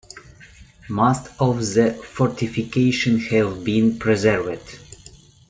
[0.89, 4.79] Most of the fortifications have been preserved.